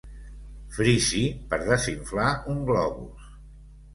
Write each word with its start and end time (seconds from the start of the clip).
Frisi 0.77 1.21
per 1.51 1.59
desinflar 1.67 2.31
un 2.53 2.65
globus. 2.71 3.31